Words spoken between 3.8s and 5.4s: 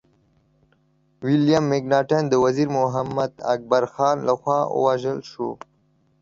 خان لخوا ووژل